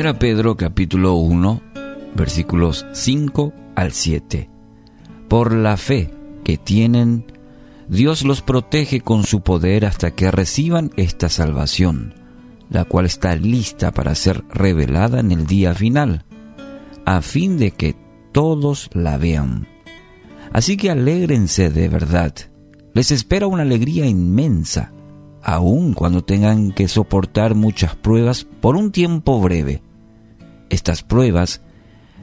[0.00, 1.60] 1 Pedro capítulo 1,
[2.14, 4.48] versículos 5 al 7.
[5.26, 6.14] Por la fe
[6.44, 7.24] que tienen,
[7.88, 12.14] Dios los protege con su poder hasta que reciban esta salvación,
[12.70, 16.24] la cual está lista para ser revelada en el día final,
[17.04, 17.96] a fin de que
[18.30, 19.66] todos la vean.
[20.52, 22.34] Así que alégrense de verdad.
[22.94, 24.92] Les espera una alegría inmensa,
[25.42, 29.82] aun cuando tengan que soportar muchas pruebas por un tiempo breve.
[30.70, 31.62] Estas pruebas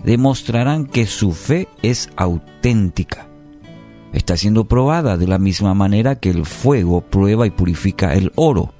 [0.04, 3.28] demostrarán que su fe es auténtica.
[4.14, 8.74] Está siendo probada de la misma manera que el fuego prueba y purifica el oro,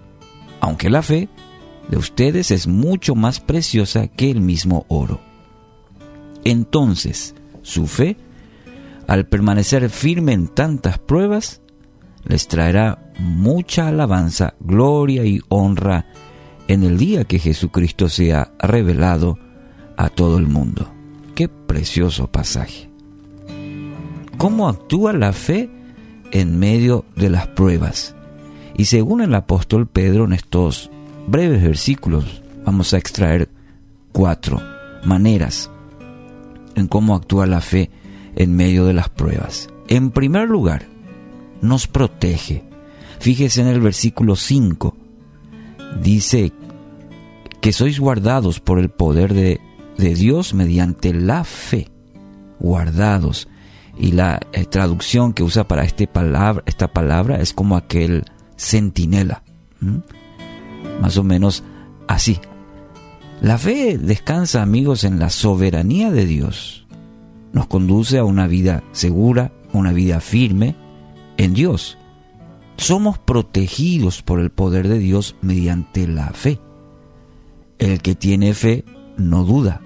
[0.62, 1.30] aunque la fe
[1.90, 5.20] de ustedes es mucho más preciosa que el mismo oro.
[6.44, 8.18] Entonces, su fe,
[9.08, 11.62] al permanecer firme en tantas pruebas,
[12.24, 16.06] les traerá mucha alabanza, gloria y honra
[16.68, 19.38] en el día que Jesucristo sea revelado
[19.98, 20.90] a todo el mundo.
[21.36, 22.90] Qué precioso pasaje.
[24.38, 25.70] ¿Cómo actúa la fe
[26.32, 28.16] en medio de las pruebas?
[28.78, 30.90] Y según el apóstol Pedro en estos
[31.28, 33.50] breves versículos vamos a extraer
[34.12, 34.62] cuatro
[35.04, 35.70] maneras
[36.76, 37.90] en cómo actúa la fe
[38.36, 39.70] en medio de las pruebas.
[39.88, 40.88] En primer lugar,
[41.62, 42.64] nos protege.
[43.20, 44.96] Fíjese en el versículo 5.
[46.02, 46.52] Dice
[47.62, 49.62] que sois guardados por el poder de,
[49.98, 51.90] de Dios mediante la fe.
[52.60, 53.48] Guardados.
[53.98, 58.26] Y la eh, traducción que usa para este palabra, esta palabra es como aquel
[58.58, 59.44] centinela.
[61.02, 61.64] Más o menos
[62.08, 62.40] así.
[63.42, 66.88] La fe descansa, amigos, en la soberanía de Dios.
[67.54, 70.76] Nos conduce a una vida segura, una vida firme
[71.38, 71.98] en Dios.
[72.78, 76.60] Somos protegidos por el poder de Dios mediante la fe.
[77.78, 78.84] El que tiene fe
[79.18, 79.82] no duda.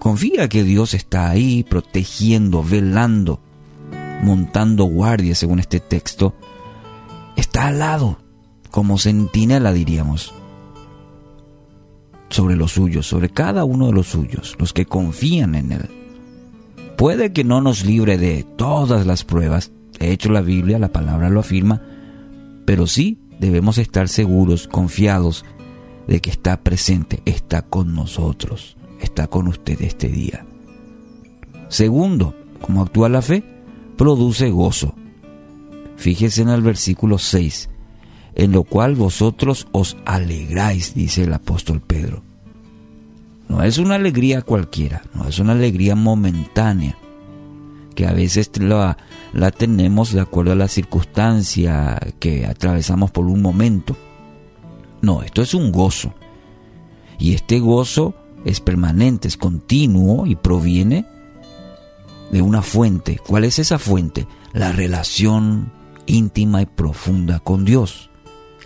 [0.00, 3.38] Confía que Dios está ahí protegiendo, velando,
[4.22, 6.34] montando guardia, según este texto.
[7.36, 8.18] Está al lado,
[8.70, 10.34] como centinela diríamos,
[12.30, 15.90] sobre los suyos, sobre cada uno de los suyos, los que confían en Él.
[16.96, 21.28] Puede que no nos libre de todas las pruebas, de hecho la Biblia, la palabra
[21.28, 21.82] lo afirma,
[22.64, 25.44] pero sí debemos estar seguros, confiados
[26.06, 30.44] de que está presente, está con nosotros, está con usted este día.
[31.68, 33.44] Segundo, ¿cómo actúa la fe?
[33.96, 34.94] Produce gozo.
[35.96, 37.68] Fíjese en el versículo 6,
[38.34, 42.22] en lo cual vosotros os alegráis, dice el apóstol Pedro.
[43.48, 46.96] No es una alegría cualquiera, no es una alegría momentánea,
[47.94, 48.96] que a veces la,
[49.32, 53.96] la tenemos de acuerdo a la circunstancia que atravesamos por un momento.
[55.02, 56.14] No, esto es un gozo.
[57.18, 58.14] Y este gozo
[58.44, 61.06] es permanente, es continuo y proviene
[62.30, 63.20] de una fuente.
[63.26, 64.26] ¿Cuál es esa fuente?
[64.52, 65.72] La relación
[66.06, 68.10] íntima y profunda con Dios.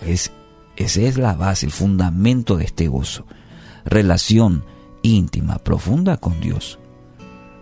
[0.03, 0.33] Es,
[0.77, 3.27] esa es la base, el fundamento de este gozo.
[3.85, 4.65] Relación
[5.03, 6.79] íntima, profunda con Dios.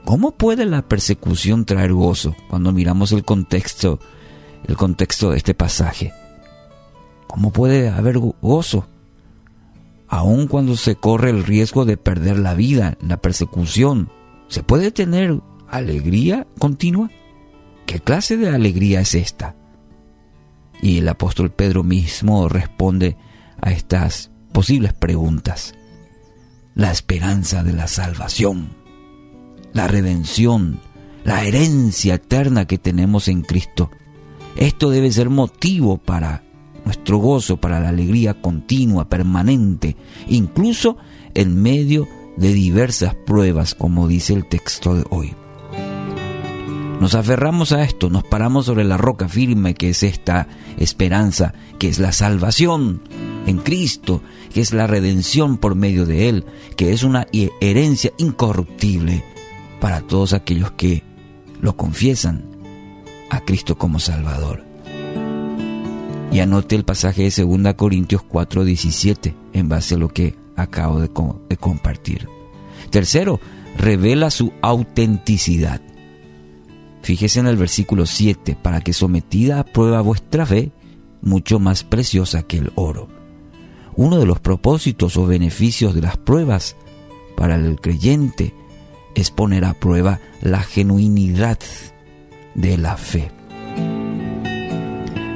[0.05, 4.01] ¿Cómo puede la persecución traer gozo cuando miramos el contexto,
[4.65, 6.13] el contexto de este pasaje?
[7.29, 8.87] ¿Cómo puede haber gozo?
[10.13, 14.11] Aun cuando se corre el riesgo de perder la vida la persecución,
[14.49, 17.11] ¿se puede tener alegría continua?
[17.87, 19.57] ¿Qué clase de alegría es esta?
[20.83, 23.17] Y el apóstol Pedro mismo responde
[23.61, 25.75] a estas posibles preguntas.
[26.75, 28.83] La esperanza de la salvación
[29.73, 30.81] la redención,
[31.25, 33.91] la herencia eterna que tenemos en Cristo.
[34.57, 36.45] Esto debe ser motivo para
[36.85, 39.97] nuestro gozo, para la alegría continua, permanente,
[40.29, 40.97] incluso
[41.35, 45.35] en medio de diversas pruebas, como dice el texto de hoy.
[47.01, 50.47] Nos aferramos a esto, nos paramos sobre la roca firme que es esta
[50.79, 53.03] esperanza, que es la salvación
[53.47, 54.23] en Cristo,
[54.55, 56.45] que es la redención por medio de Él,
[56.77, 59.25] que es una herencia incorruptible
[59.81, 61.03] para todos aquellos que
[61.61, 62.45] lo confiesan
[63.31, 64.72] a Cristo como Salvador.
[66.33, 71.11] Y anote el pasaje de 2 Corintios 4:17 en base a lo que acabo de,
[71.49, 72.29] de compartir.
[72.91, 73.39] Tercero,
[73.77, 75.81] revela su autenticidad.
[77.03, 80.73] Fíjese en el versículo 7, para que sometida a prueba vuestra fe,
[81.21, 83.09] mucho más preciosa que el oro.
[83.95, 86.77] Uno de los propósitos o beneficios de las pruebas
[87.37, 88.55] para el creyente
[89.15, 91.59] es poner a prueba la genuinidad
[92.55, 93.31] de la fe.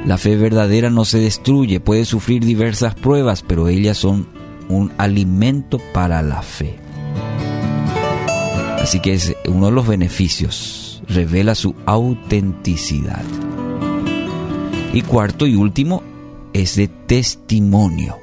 [0.07, 4.25] La fe verdadera no se destruye, puede sufrir diversas pruebas, pero ellas son
[4.69, 6.77] un alimento para la fe.
[8.79, 13.21] Así que es uno de los beneficios, revela su autenticidad.
[14.93, 16.03] Y cuarto y último,
[16.53, 18.15] es de testimonio.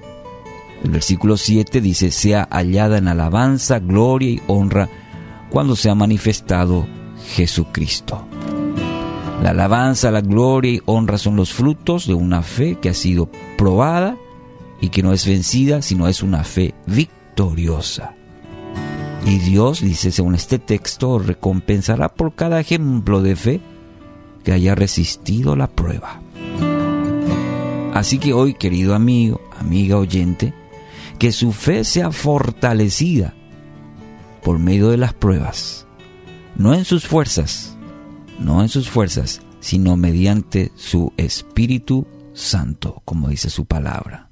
[0.82, 4.88] El versículo 7 dice, sea hallada en alabanza, gloria y honra
[5.50, 6.86] cuando se ha manifestado
[7.34, 8.26] Jesucristo.
[9.42, 13.28] La alabanza, la gloria y honra son los frutos de una fe que ha sido
[13.58, 14.16] probada
[14.80, 18.14] y que no es vencida, sino es una fe victoriosa.
[19.26, 23.60] Y Dios, dice según este texto, recompensará por cada ejemplo de fe
[24.44, 26.20] que haya resistido la prueba.
[27.94, 30.52] Así que hoy, querido amigo, amiga oyente,
[31.18, 33.34] que su fe sea fortalecida
[34.42, 35.86] por medio de las pruebas,
[36.56, 37.73] no en sus fuerzas,
[38.38, 44.23] no en sus fuerzas, sino mediante su Espíritu Santo, como dice su palabra.